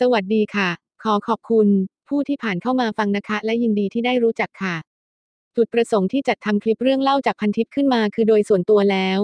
[0.00, 0.70] สวัสดีค่ะ
[1.02, 1.68] ขอขอบคุณ
[2.08, 4.76] ผู้ที่ผ่านเข้ามาฟังนะคะ และยินดีที่ได้รู้จักค่ะ
[5.56, 9.20] จุดประสงค์ที่จัดทำคลิปเรื่องเล่าจากพันทิปขึ้นมาคือโดยส่วนตัวแล้ว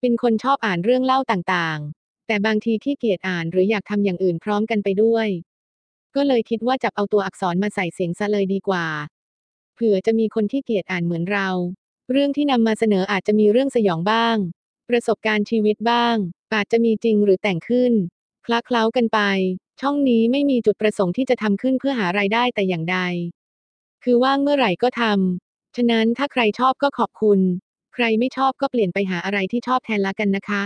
[0.00, 5.28] เป็นคนชอบอ่านเรื่องเล่าต่างๆ แต่บางทีขี้เกียจอ่านหรืออยากทำอย่างอื่นพร้อมกันไปด้วย
[6.14, 8.86] ก็เลยคิดว่าจับเอาตัวอักษรมาใส่เสียงซะเลยดีกว่า
[9.74, 11.48] เผื่อจะมีคนที่เกียจอ่านเหมือนเรา
[12.12, 14.36] เรื่องที่นำมาเสนออาจจะมีเรื่องสยองบ้าง
[14.88, 16.16] ประสบการณ์ชีวิตบ้าง
[16.54, 17.92] อาจจะมีจริงหรือแต่งขึ้น
[18.46, 19.20] คละเคล้ากันไป
[19.80, 22.98] ช่องนี้ไม่มีจุดประสงค์ที่จะทำขึ้นเพื่อหารายได้แต่อย่างใด
[24.04, 27.40] คือว่างเมื่อไหร่ก็ทำ ฉะนั้นถ้าใครชอบก็ขอบคุณ
[27.94, 30.62] ใครไม่ชอบก็เปลี่ยนไปหาอะไรที่ชอบแทนละกันนะคะ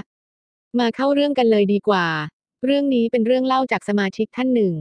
[0.78, 2.06] มาเข้าเรื่องกันเลยดีกว่า
[2.64, 4.74] เรื่องนี้เป็นเรื่องเล่าจากสมาชิกท่านหนึ่ง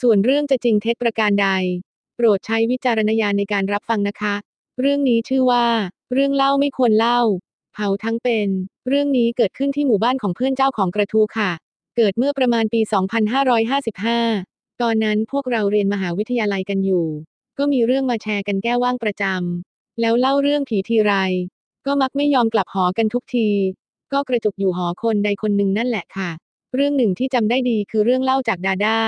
[0.00, 1.48] ส่วนเรื่องจะจริงเท็จประการใด
[2.16, 4.34] โปรดใช้วิจารณญาณในการรับฟังนะคะ
[4.80, 5.66] เรื่องนี้ชื่อว่า
[6.12, 7.20] เรื่องเล่าไม่ควรเล่า
[7.74, 8.48] เผาทั้งเป็น
[8.88, 11.50] เรื่องนี้เกิดขึ้นที่หมู่บ้านของเพื่อนเจ้าของกระทู้ค่ะ
[11.96, 12.80] เกิดเมื่อประมาณปี
[14.00, 17.06] 2555 ตอนนั้นพวกเราเรียนมหาวิทยาลัยกันอยู่
[17.58, 21.12] ก็มีเรื่องมาแชร์กันแก้ว่างประจำ แล้วเล่าเรื่องผีทีไร
[21.86, 23.48] ก็มักไม่ยอมกลับหอกันทุกที
[24.12, 26.30] ก็กระจุกอยู่หอคนใดคนหนึ่งนั่นแหละค่ะ
[26.74, 28.98] เรื่องหนึ่งที่จำได้ดีคือเรื่องเล่าจากดาดา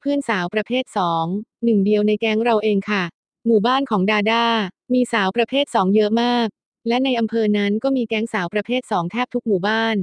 [0.00, 1.26] เพื่อนสาวประเภทสอง
[1.64, 3.02] หนึ่งเดียวในแก๊งเราเองค่ะ
[3.46, 4.44] หมู่บ้านของดาดา
[4.94, 6.46] มีสาวประเภทสองเยอะมาก
[6.88, 9.98] และในอำเภอนั้นก็มีแก๊งสาวประเภทสองแทบทุกหมู่บ้าน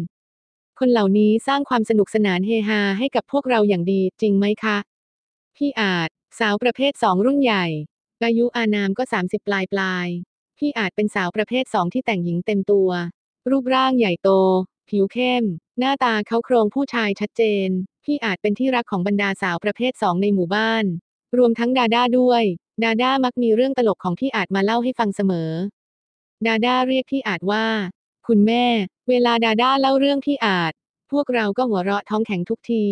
[0.79, 4.77] คนเหล่านี้สร้างความสนุกสนานเฮฮาให้กับพวกเราอย่างดีจริงไหมคะ
[5.55, 6.09] พี่อาจ
[6.39, 7.65] สาวประเภทสองรุ่นใหญ่
[8.23, 10.07] อายุอานามก็ 30 ปลายปลาย
[10.57, 12.89] พี่อาจเป็นสาวประเภทสองที่แต่งหญิงเต็มตัว
[13.49, 14.29] รูปร่างใหญ่โต
[14.89, 15.43] ผิวเข้ม
[15.79, 17.69] หน้าตาเขาโครงผู้ชายชัดเจน
[18.03, 20.83] พี่อาจเป็นที่รักของบรรดาสาวประเภทสองในหมู่บ้าน
[21.37, 22.43] รวมทั้งดาด้าด้วย
[22.83, 25.51] ดาด้ามักมีเรื่องตลกของพี่อาจมาเล่าให้ฟังเสมอ
[26.47, 27.65] ดาด้าเรียกพี่อาจว่า
[28.27, 28.65] คุณแม่
[29.09, 30.73] เวลาดาด้าเล่าเรื่องพี่อาจ
[31.11, 32.85] พวกเราก็หัวเราะท้องแข็งทุกที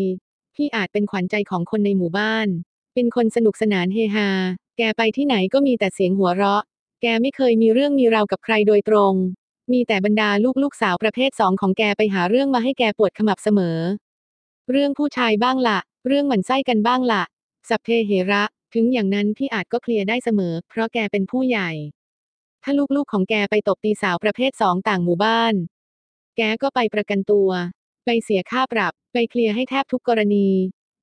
[0.55, 2.47] พี่อาจเป็นขวัญใจของคนในหมู่บ้าน
[2.93, 4.29] เป็นคนสนุกสนานเฮฮา
[4.77, 6.63] แกไปที่ไหนก็มีแต่เสียงหัวเราะ
[7.01, 9.13] แกไม่เคยมีเรื่องมีราวกับใครโดยตรง
[9.71, 13.79] มีแต่บรรดาลูกลูกสาวประเภทสองของแกไปหาเรื่องมาให้แกปวดขมับเสมอ
[14.71, 17.23] เรื่องผู้ชายบ้างละเรื่องหมันไส้กันบ้างละ
[17.69, 18.43] สัพเพเหระ
[18.73, 21.71] ถึงอย่างนั้นพี่อาจก็เคลียร์ได้เสมอ เพราะแกเป็นผู้ใหญ่
[22.63, 25.53] ถ้าลูกๆของแกไปตบตีสาวประเภทสองต่างหมู่บ้าน
[26.37, 27.49] แกก็ไปประกันตัว
[28.05, 30.49] ไปเสียค่าปรับ ไปเคลียร์ให้แทบทุกกรณี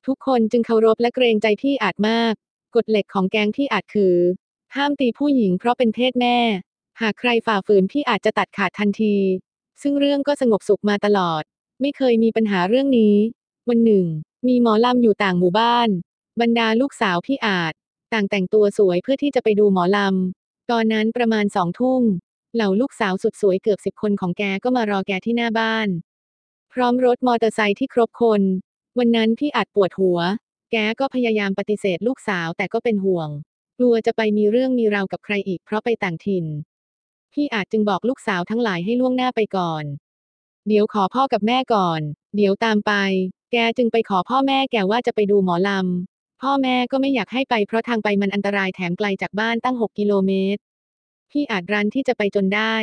[0.07, 2.33] ทุกคนจึงเคารพและเกรงใจพี่อาจมาก
[2.75, 4.17] กฎเหล็กของแก๊งพี่อาจคือ
[4.77, 6.39] ห้ามตีผู้หญิงเพราะเป็นเพศแม่
[7.01, 9.17] หากใครฝ่าฝืนพี่อาจจะตัดขาดทันที
[9.83, 11.43] ซึ่งเรื่องก็สงบสุขมาตลอด
[11.81, 13.17] ไม่เคยมีปัญหาเรื่องนี้
[13.69, 14.07] วันหนึ่ง
[14.49, 15.89] มีหมอลำอยู่ต่างหมู่บ้าน
[16.41, 17.73] บรรดาลูกสาวพี่อาจ
[18.13, 22.03] ต่างแต่งตัวสวยเพื่อที่จะไปดูหมอลำ ตอนนั้นประมาณสองทุ่ม
[22.55, 25.89] เหล่าลูกสาวสุดสวยเกือบสิบคนของแกก็มารอแกที่หน้าบ้าน
[26.73, 28.43] พร้อมรถมอเตอร์ไซค์ที่ครบคน
[28.99, 30.19] วันนั้นพี่อาจปวดหัว
[30.73, 33.29] แกก็พยายามปฏิเสธลูกสาวแต่ก็เป็นห่วง
[33.79, 36.47] กลัวจะไปมีเรื่องมีราวกับใครอีกเพราะไปต่างถิ่น
[37.33, 39.85] พี่อาจจึงบอกลูกสาวทั้งหลายให้ล่วงหน้าไปก่อน
[40.69, 42.01] เดี๋ยวขอพ่อกับแม่ก่อน
[42.37, 42.93] เดี๋ยวตามไป
[43.53, 50.61] แกจึงไปขอพ่อแม่แกว่าจะไปดูหมอลำพ่อแม่ก็ไม่อยากให้ไปเพราะทางไปมันอันตรายแถมไกลจากบ้านตั้ง 6 กิโลเมตร
[51.31, 52.75] พี่อาจรันที่จะไปจนได้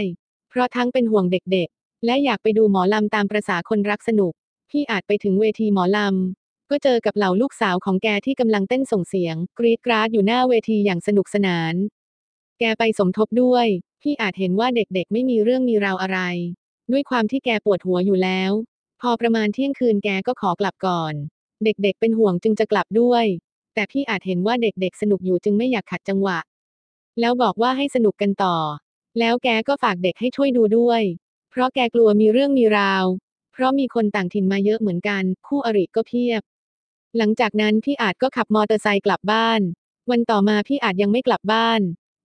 [0.50, 4.34] เพราะทั้งเป็นห่วงเด็กๆ และอยากไปดูหมอลำตามประษาคนรักสนุก
[4.70, 11.74] พี่อาจไปถึงเวทีหมอลำ ก็เจอกับเหล่าลูกสาวของแกที่กำลังเต้นส่งเสียง กรีดกราดอยู่หน้าเวทีอย่างสนุกสนาน
[12.60, 13.68] แกไปสมทบด้วย
[14.02, 16.20] พี่อาจเห็นว่าเด็กๆ ไม่มีเรื่องมีราวอะไร
[16.92, 18.52] ด้วยความที่แกปวดหัวอยู่แล้ว
[19.02, 21.14] พอประมาณเที่ยงคืนแกก็ขอกลับก่อน
[21.64, 23.26] เด็กๆ เป็นห่วงจึงจะกลับด้วย
[23.74, 26.40] แต่พี่อาจเห็นว่าเด็กๆ สนุกอยู่จึงไม่อยากขัดจังหวะ
[27.20, 28.58] แล้วบอกว่าให้สนุกกันต่อ
[29.20, 31.02] แล้วแกก็ฝากเด็กให้ช่วยดูด้วย
[31.50, 33.06] เพราะแกกลัวมีเรื่องมีราว
[33.54, 36.42] เพราะมีคนต่างถิ่นมาเยอะเหมือนกัน คู่อริก็เพียบ
[37.18, 39.62] หลังจากนั้นพี่อาจก็ขับมอเตอร์ไซค์กลับบ้าน
[40.10, 41.82] วันต่อมาพี่อาจยังไม่กลับบ้าน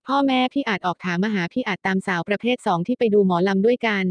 [0.07, 4.05] พ่อแม่พี่อาจออกถามมาหาพี่อาจตามสาวประเภทสองที่ไปดูหมอลำด้วยกัน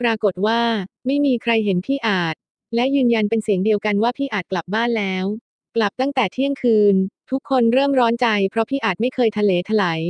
[0.00, 0.60] ปรากฏว่า
[1.06, 2.34] ไม่มีใครเห็นพี่อาจ
[2.74, 5.24] และยืนยันเป็นเสียงเดียวกันว่าพี่อาจกลับบ้านแล้ว
[5.76, 6.94] กลับตั้งแต่เที่ยงคืน
[7.30, 10.00] ทุกคนเริ่มร้อนใจเพราะพี่อาจไม่เคยทะเลถลาย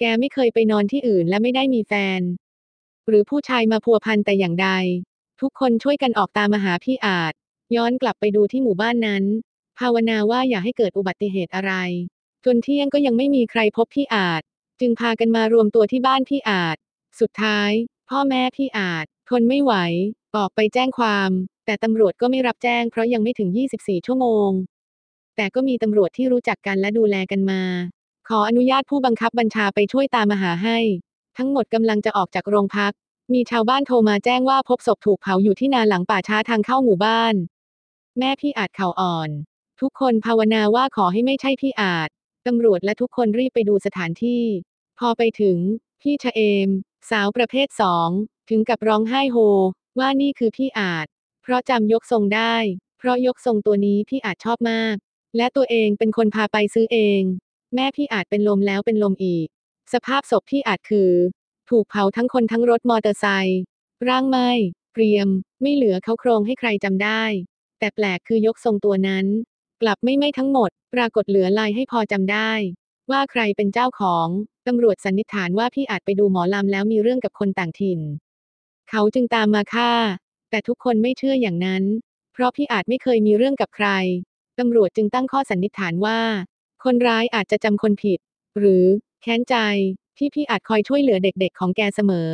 [0.00, 2.20] แกไม่เคยไปนอนที่อื่นและไม่ได้มีแฟน
[3.08, 4.70] หรือผู้ชายมาพัวพันแต่อย่างใด
[5.40, 7.32] ทุกคนช่วยกันออกตามมาหาพี่อาจ
[7.76, 9.24] ย้อนกลับไปดูที่หมู่บ้านนั้น
[9.78, 11.72] ภาวนาว่าอย่าให้เกิดอุบัติเหตุอะไร
[12.44, 14.42] จนเที่ยงก็ยังไม่มีใครพบพี่อาจ
[14.80, 16.76] จึงพากันมารวมตัวที่บ้านพี่อาจ
[17.20, 17.70] สุดท้าย
[18.10, 19.74] พ่อแม่พี่อาจ ทนไม่ไหว
[20.36, 21.30] ออกไปแจ้งความ
[21.66, 23.48] แต่ตำรวจก็ไม่รับแจ้งเพราะยังไม่ถึง
[23.78, 24.50] 24 ชั่วโมง
[25.36, 27.62] แต่ก็มีตำรวจที่รู้จักกันและดูแลกันมา
[28.28, 30.78] ขออนุญาตผู้บังคับบัญชาไปช่วยตามมาหาให้
[31.36, 32.92] ทั้งหมดกำลังจะออกจากโรงพัก
[33.32, 37.34] มีชาวบ้านโทรมาแจ้งว่าพบศพถูกเผาอยู่ที่นาหลังป่าช้าทางเข้าหมู่บ้าน
[38.18, 39.30] แม่พี่อาจเข่าอ่อน
[39.80, 42.08] ทุกคนภาวนาว่าขอให้ไม่ใช่พี่อาจ
[42.46, 44.44] ตำรวจและทุกคนรีบไปดูสถานที่
[44.98, 45.58] พอไปถึง
[46.02, 46.68] พี่ชะเอม
[47.10, 48.08] สาวประเภทสอง
[48.50, 49.36] ถึงกับร้องไห้โฮ
[49.98, 51.06] ว่านี่คือพี่อาจ
[51.42, 52.56] เพราะจำยกทรงได้
[52.98, 54.96] เพราะยกทรงตัวนี้พี่อาจชอบมาก
[55.36, 57.20] และตัวเองเป็นคนพาไปซื้อเอง
[57.74, 59.46] แม่พี่อาจเป็นลมแล้วเป็นลมอีก
[59.92, 61.12] สภาพศพพี่อาจคือ
[61.70, 63.60] ถูกเผาทั้งคนทั้งรถมอเตอร์ไซค์
[64.08, 64.38] ร่างไหม
[64.92, 65.28] เกรียม
[65.62, 67.22] ไม่เหลือเขาโครงให้ใครจำได้
[67.78, 69.26] แต่แปลกคือยกทรงตัวนั้น
[69.82, 72.52] กลับไม่ไหม้ทั้งหมด ปรากฏเหลือลายให้พอจำได้
[73.10, 74.28] ว่าใครเป็นเจ้าของ
[74.66, 78.00] ตำรวจสันนิษฐานว่าพี่อาจไปดูหมอลำแล้วมีเรื่องกับคนต่างถิ่น
[78.90, 79.92] เขาจึงตามมาฆ่า
[80.50, 81.84] แต่ทุกคนไม่เชื่ออย่างนั้น
[82.32, 83.88] เพราะพี่อาจไม่เคยมีเรื่องกับใคร
[84.58, 86.20] ตำรวจจึงตั้งข้อสันนิษฐานว่า
[86.84, 88.18] คนร้ายอาจจะจำคนผิด
[88.58, 88.84] หรือ
[89.22, 89.56] แค้นใจ
[90.18, 92.30] ที่พี่อาจคอยช่วยเหลือเด็กๆ ของแกเสมอ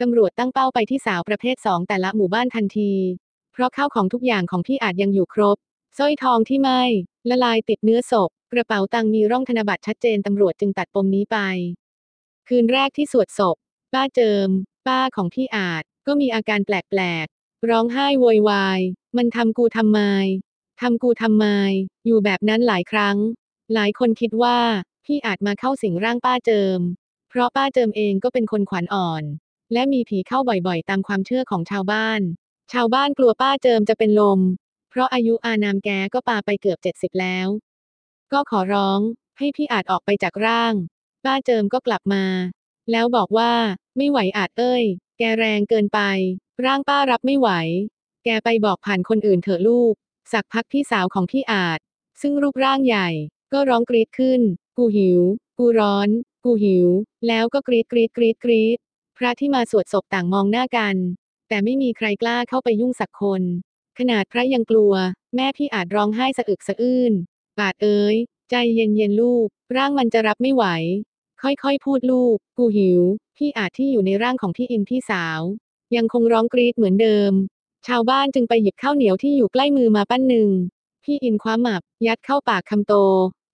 [0.00, 2.92] ตำรวจตั้งเป้าไปที่สาวประเภทสองแต่ละหมู่บ้านทันที
[3.52, 5.56] เพราะข้าวของทุกอย่างของพี่อาจยังอยู่ครบ
[5.98, 6.82] สร้อยทองที่ไหม่
[7.30, 11.38] ละลายติดเนื้อศพ กระเป๋าตังมีร่องธนบัตรชัดเจนตำรวจจึงตัดปมนี้ไป
[12.48, 13.56] คืนแรกที่สวดศพ
[13.92, 14.48] ป้าเจิม
[14.86, 18.80] ป้าของพี่อาจก็มีอาการแปลกๆ ร้องไห้โวยวาย
[19.16, 20.00] มันทำกูทำไม
[20.80, 21.46] ทำกูทำไม
[22.06, 23.16] อยู่แบบนั้นหลายครั้ง
[23.74, 24.58] หลายคนคิดว่า
[25.04, 26.78] พี่อาจมาเข้าสิงร่างป้าเจิม
[27.28, 29.22] เพราะป้าเจิมเองก็เป็นคนขวัญอ่อน
[29.72, 32.20] และมีผีเข้าบ่อยๆ ตามความเชื่อของชาวบ้าน
[32.72, 34.40] ชาวบ้านกลัวป้าเจิมจะเป็นลม
[34.90, 37.48] เพราะอายุอานามแกก็ปาไปเกือบเจ็ดสิบแล้ว
[38.32, 39.00] ก็ขอร้อง
[39.38, 40.74] ให้พี่อาจออกไปจากร่าง
[41.24, 42.24] ป้าเจิมก็กลับมา
[42.90, 43.52] แล้วบอกว่า
[43.96, 44.84] ไม่ไหวอาจเอ้ย
[45.18, 46.00] แกแรงเกินไป
[46.64, 47.48] ร่างป้ารับไม่ไหว
[48.24, 49.94] แกไปบอกผ่านคนอื่นเถอะลูก
[50.32, 51.78] สักพักพี่สาวของพี่อาจ
[52.20, 53.08] ซึ่งรูปร่างใหญ่
[53.52, 54.40] ก็ร้องกรีดขึ้น
[54.76, 55.20] กูหิว
[55.58, 56.08] กูร้อน
[56.44, 56.88] กูหิว
[57.26, 58.78] แล้วก็กรีดกรีดกรีดกรีด
[59.18, 60.96] พระที่มาสวดศพต่างมองหน้ากัน
[61.48, 63.42] แต่ไม่มีใครกล้าเข้าไปยุ่งสักคน
[63.98, 64.94] ขนาดพระยังกลัว
[65.36, 67.12] แม่พี่อาจร้องไห้สะอึกสะอื้น
[67.58, 68.16] บาดเอ้ย
[68.50, 69.46] ใจเย็นเย็นลูก
[69.76, 70.64] ร่างมันจะรับไม่ไหว
[71.42, 73.00] ค่อยๆพูดลูก กูหิว
[73.36, 75.40] พี่อาจที่อยู่ในร่างของพี่อินพี่สาว
[75.96, 77.32] ยังคงร้องกรีดเหมือนเดิม
[77.86, 80.50] ชาวบ้านจึงไปหยิบข้าวเหนียวที่อยู่ใกล้มือมาปั้นหนึ่ง
[81.04, 82.94] พี่อินคว้าหมับ ยัดเข้าปากคำโต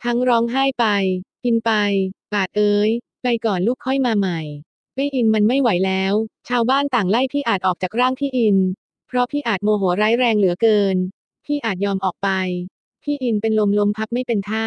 [0.05, 0.87] ทั้งร้องไห้ไป
[1.44, 1.73] กินไป
[2.32, 2.91] บาดเอ้ย
[3.23, 4.41] ไปก่อนลูกค่อยมาใหม่
[4.97, 6.15] พี่อินมันไม่ไหวแล้ว
[6.49, 8.56] ชาวบ้านต่างไล่พี่อาจออกจากร่างพี่อิน
[9.09, 10.97] เพราะพี่อาจโมโหร้ายแรงเหลือเกิน
[11.44, 12.29] พี่อาจยอมออกไป
[13.03, 14.67] พี่อินเป็นลมลมพับไม่เป็นท่า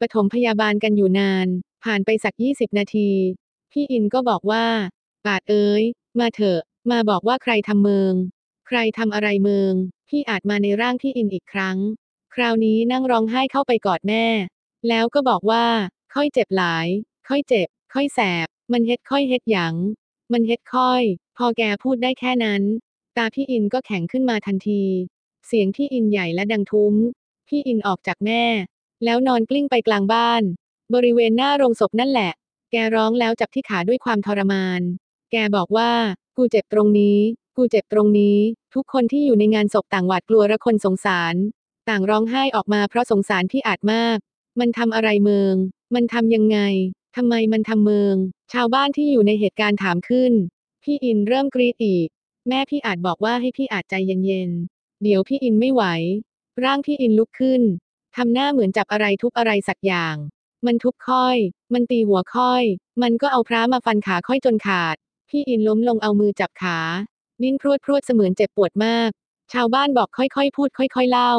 [0.00, 1.46] ปฐมพยาบาลกันอยู่นาน
[1.84, 3.10] ผ่านไปสักยี่สิบนาที
[3.72, 4.66] พี่อินก็บอกว่า
[5.26, 5.82] บาดเอ้ย
[6.20, 6.60] มาเถอะ
[6.90, 8.14] มาบอกว่าใครทำเมือง
[8.70, 9.74] ใครทำอะไรเมือง
[10.08, 11.78] พี่อาจมาในร่างพี่อินอีกครั้ง
[12.34, 14.26] คราวนี้นั่งร้องไห้เข้าไปกอดแม่
[14.88, 15.66] แล้วก็บอกว่า
[16.14, 16.86] ค่อยเจ็บหลาย
[17.28, 19.74] ค่อยเจ็บ ค่อยแสบ มันเฮ็ดค่อยเฮ็ดหยัง
[20.32, 21.02] มันเฮ็ดค่อย
[21.36, 22.62] พอแกพูดได้แค่นั้น
[23.16, 24.82] ตาพี่อินก็แข็งขึ้นมาทันที
[25.46, 26.94] เสียงพี่อินใหญ่และดังทุ้ม
[27.48, 28.44] พี่อินออกจากแม่
[29.04, 30.42] แล้วนอนกลิ้งไปกลางบ้าน
[30.94, 32.32] บริเวณหน้าโรงศพนั่นแหละ
[32.72, 34.80] แกร้องแล้วจับที่ขาด้วยความทรมาน
[35.32, 35.90] แกบอกว่า
[36.36, 37.18] กูเจ็บตรงนี้
[37.60, 38.38] กูเจ็บตรงนี้
[38.74, 41.34] ทุกคนที่อยู่ในงานศพต่างหวาดกลัวและคนสงสาร
[41.88, 44.18] ต่างร้องไห้ออกมาเพราะสงสารพี่อาจมาก
[44.60, 45.54] มันทำอะไรเมือง
[45.94, 46.58] มันทำยังไง
[47.16, 48.16] ทำไมมันทำเมือง
[48.52, 50.32] ชาวบ้านที่อยู่ในเหตุการณ์ถามขึ้น
[50.82, 52.08] พี่อินเริ่มกรีดอีก
[52.48, 55.82] แม่พี่อาจบอกว่าให้พี่อาจใจเย็นๆ เดี๋ยวพี่อินไม่ไหว
[56.64, 57.62] ร่างพี่อินลุกขึ้น
[58.16, 60.16] ทำหน้าเหมือนจับอะไรทุบอะไรสักอย่าง
[60.66, 61.36] มันทุบค่อย
[61.72, 62.64] มันตีหัวค่อย
[63.02, 64.96] มันก็เอาพระมาฟันขาค่อยจนขาด
[65.28, 66.78] พี่อินล้มลงเอามือจับขา
[67.42, 69.10] ดิ้นพรวดพรวดเสมือนเจ็บปวดมาก
[69.52, 71.32] ชาวบ้านบอกค่อยๆ พูดค่อย ๆ เล่า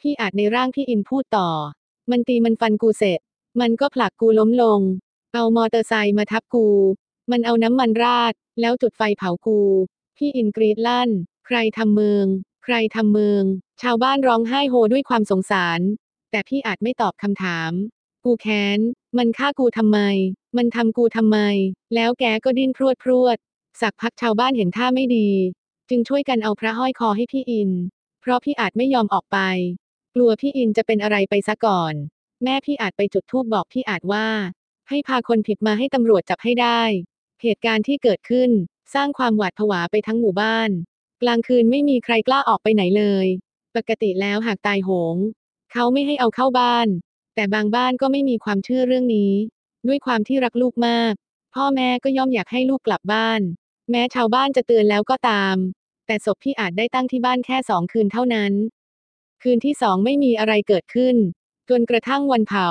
[0.00, 1.50] พี่อาจในร่างพี่อินพูดต่อ
[2.10, 3.20] มันตีมันฟันกูเสร็จ
[3.60, 4.80] มันก็ผลักกูล้มลง
[5.34, 6.66] เอามอเตอร์ไซค์มาทับกู
[7.30, 9.60] มันเอาน้ำมันราด แล้วจุดไฟเผากู
[10.16, 11.10] พี่อินกรีดลั่น
[11.46, 12.26] ใครทำเมือง
[12.64, 13.44] ใครทำเมือง
[13.82, 15.80] ชาวบ้านร้องไห้โฮด้วยความสงสาร
[16.30, 17.72] แต่พี่อาจไม่ตอบคำถาม
[18.24, 18.78] กูแค้น
[19.18, 19.98] มันฆ่ากูทำไม
[20.56, 21.38] มันทำกูทำไม
[21.94, 23.36] แล้วแกก็ดิ้นพรวดพรวด
[23.80, 25.28] สักพักชาวบ้านเห็นท่าไม่ดี
[25.88, 27.70] จึงช่วยกันเอาพระห้อยคอให้พี่อิน
[28.20, 29.38] เพราะพี่อาจไม่ยอมออกไป
[30.14, 31.94] กลัวพี่อินจะเป็นอะไรไปซะก่อน
[32.44, 34.28] แม่พี่อาจไปจุดธูปบอกพี่อาจว่า
[34.88, 36.82] ให้พาคนผิดมาให้ตำรวจจับให้ได้
[37.42, 38.50] เหตุการณ์ที่เกิดขึ้น
[38.94, 40.70] สร้างความหวาดผวาไปทั้งหมู่บ้าน
[41.22, 43.26] กลางคืนไม่มีใครกล้าออกไปไหนเลย
[43.76, 45.16] ปกติแล้วหากตายโหง
[45.72, 46.88] เขาไม่ให้เอาเข้าบ้าน
[47.34, 49.32] แต่บางบ้านก็ไม่มีความเชื่อเรื่องนี้
[49.86, 51.12] ด้วยความที่รักลูกมาก
[51.54, 53.40] พ่อแม่ก็ย่อมอยากให้ลูกกลับบ้าน
[53.90, 55.56] แม้ชาวบ้านจะเตือนแล้วก็ตาม
[56.06, 58.52] แต่ศพพี่อาจได้ตั้งที่บ้านแค่สองคืนเท่านั้น
[59.42, 61.16] คืนที่สองไม่มีอะไรเกิดขึ้น
[61.70, 62.68] จนกระทั่งวันเผา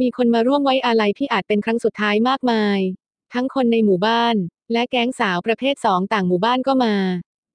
[0.00, 2.78] มีคนมาร่วมไว้อาลัยพี่อาจเป็นครั้งสุดท้ายมากมาย
[3.34, 4.36] ทั้งคนในหมู่บ้าน
[4.72, 6.94] และแก๊งสาวประเภทสองต่างหมู่บ้านก็มา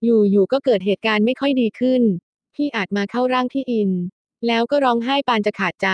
[0.04, 2.02] อยู่ๆก็เกิดเหตุการณ์ไม่ค่อยดีขึ้น
[2.56, 3.92] พี่อาจมาเข้าร่างพี่อิน
[4.48, 5.90] แล้วก็ร้องไห้ปานจะขาดใจ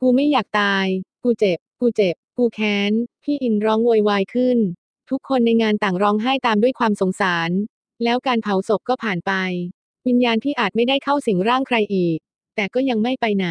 [0.00, 0.86] กูไม่อยากตาย
[1.22, 4.58] กูเจ็บ กูเจ็บ กูแค้น พี่อินร้องโวยวายขึ้น
[5.10, 7.50] ทุกคนในงานต่างร้องไห้ตามด้วยความสงสาร
[8.04, 9.32] แล้วการเผาศพก็ผ่านไป
[10.06, 12.18] วิญญาณพี่อาจไม่ได้เข้าสิงร่างใครอีก
[12.56, 13.48] แต่ก็ยังไม่ไปไหน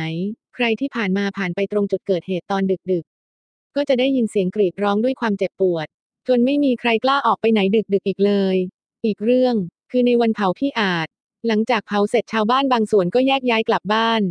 [0.55, 5.87] ใครที่ผ่านมาผ่านไปตรงจุดเกิดเหตุตอนดึกๆ ก็จะได้ยินเสียงกรีดร้องด้วยความเจ็บปวด
[6.27, 8.55] จนไม่มีใครกล้าออกไปไหนดึกๆอีกเลย
[9.05, 9.55] อีกเรื่อง
[9.91, 11.07] คือในวันเผาพี่อาจ
[11.47, 14.21] หลังจากเผาเสร็จชาวบ้านบางส่วนก็แยกย้ายกลับบ้าน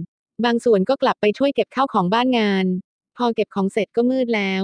[0.44, 2.66] บางส่วนก็กลับไปช่วยเก็บข้าวของบ้านงาน
[3.16, 4.62] พอเก็บของเสร็จก็มืดแล้ว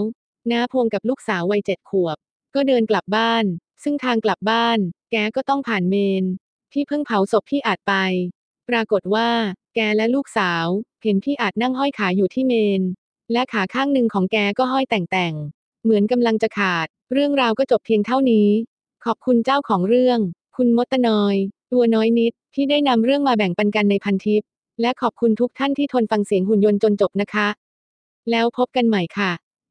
[0.51, 2.19] น้าพวงกับลูกสาววัยเจ็ดขวบ
[2.55, 3.45] ก็เดินกลับบ้าน
[3.83, 4.79] ซึ่งทางกลับบ้าน
[5.13, 6.25] แกก็ต้องผ่านเมน
[6.73, 7.95] ที่เพิ่งเผาศพพี่อาจไป
[8.69, 9.29] ปรากฏว่า
[9.75, 10.67] แกและลูกสาว
[11.03, 12.83] เห็นพี่อาจนั่งห้อยขาอยู่ที่เมน
[13.33, 18.49] และขาข้างหนึ่งของแกก็ห้อยแต่งแต่งๆเหมือนกำลังจะขาด เรื่องราวก็จบเพียงเท่านี้
[19.05, 20.19] ขอบคุณเจ้าของเรื่อง
[20.57, 21.37] คุณมดตะนอย
[21.73, 24.43] ตัวน้อยนิด ที่ได้นำเรื่องมาแบ่งปันกันในพันทิป
[24.81, 27.49] และขอบคุณทุกท่านที่ทนฟังเสียงหุ่นยนต์จนจบนะคะ
[28.31, 29.31] แล้วพบกันใหม่ค่ะ